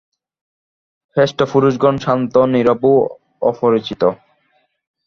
শ্রেষ্ঠ 1.17 1.39
পুরুষগণ 1.51 1.95
শান্ত, 2.05 2.33
নীরব 2.53 2.83
ও 2.91 2.95
অপরিচিত। 3.41 4.01